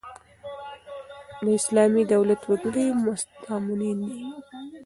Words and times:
د 1.43 1.45
اسلامي 1.59 2.03
دولت 2.13 2.41
وګړي 2.49 2.85
مستامنین 3.05 3.99
يي. 4.11 4.21